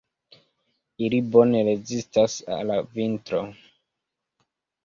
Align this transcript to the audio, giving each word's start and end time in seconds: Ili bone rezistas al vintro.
Ili 1.07 1.19
bone 1.35 1.61
rezistas 1.69 2.39
al 2.57 2.73
vintro. 2.97 3.43